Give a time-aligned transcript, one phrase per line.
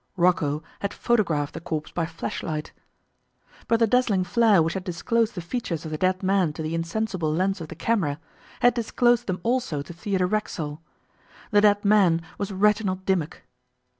[0.17, 2.71] Rocco had photographed the corpse by flashlight.
[3.67, 6.73] But the dazzling flare which had disclosed the features of the dead man to the
[6.73, 8.19] insensible lens of the camera
[8.61, 10.81] had disclosed them also to Theodore Racksole.
[11.51, 13.43] The dead man was Reginald Dimmock!